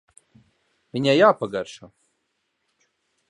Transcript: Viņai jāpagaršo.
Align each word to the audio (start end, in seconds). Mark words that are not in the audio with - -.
Viņai 0.97 1.13
jāpagaršo. 1.17 1.91